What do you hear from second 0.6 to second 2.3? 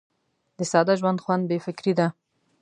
ساده ژوند خوند بې فکري ده.